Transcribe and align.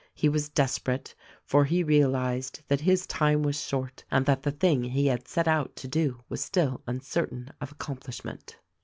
He 0.15 0.29
was 0.29 0.49
desperate, 0.49 1.13
for 1.43 1.65
he 1.65 1.83
realized 1.83 2.63
that 2.69 2.81
his 2.81 3.05
time 3.05 3.43
was 3.43 3.55
short 3.63 4.03
and 4.09 4.25
that 4.25 4.41
the 4.41 4.49
thing 4.51 4.83
he 4.83 5.05
had 5.05 5.27
set 5.27 5.47
out 5.47 5.75
to 5.75 5.87
do 5.87 6.23
was 6.27 6.43
still 6.43 6.81
uncertain 6.87 7.51
of 7.61 7.71
accomplishment." 7.71 8.57